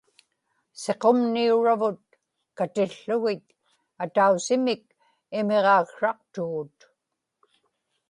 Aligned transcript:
siqumniuravut 0.81 2.01
katiłługit 2.57 3.45
atausimik 4.03 4.83
imiġaaksraqtugut 5.39 6.75